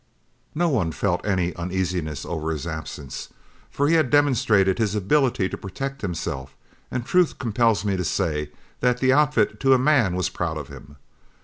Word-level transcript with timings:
No 0.55 0.67
one 0.67 0.91
felt 0.91 1.23
any 1.27 1.55
uneasiness 1.55 2.25
over 2.25 2.49
his 2.49 2.65
absence, 2.65 3.29
for 3.69 3.87
he 3.87 3.93
had 3.93 4.09
demonstrated 4.09 4.79
his 4.79 4.95
ability 4.95 5.47
to 5.49 5.59
protect 5.59 6.01
himself; 6.01 6.55
and 6.89 7.05
truth 7.05 7.37
compels 7.37 7.85
me 7.85 7.95
to 7.95 8.03
say 8.03 8.49
that 8.79 8.97
the 8.97 9.13
outfit 9.13 9.59
to 9.59 9.75
a 9.75 9.77
man 9.77 10.15
was 10.15 10.29
proud 10.29 10.57
of 10.57 10.69
him. 10.69 10.95